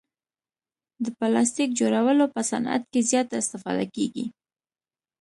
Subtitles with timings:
[1.03, 4.25] د پلاستیک جوړولو په صعنت کې زیاته استفاده کیږي.